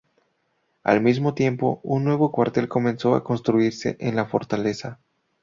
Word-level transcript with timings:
Al 0.83 0.99
mismo 1.01 1.35
tiempo, 1.35 1.79
un 1.83 2.03
nuevo 2.03 2.31
cuartel 2.31 2.67
comenzó 2.67 3.13
a 3.13 3.23
construirse 3.23 3.97
en 3.99 4.15
la 4.15 4.25
fortaleza. 4.25 4.99